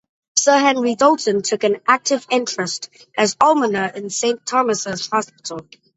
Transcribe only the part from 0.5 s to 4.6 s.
Henry Doulton took an active interest, as almoner, in Saint